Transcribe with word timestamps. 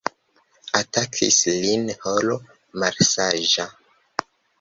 Atakis 0.79 1.35
lin 1.65 1.85
horo 2.05 2.37
malsaĝa. 2.85 3.67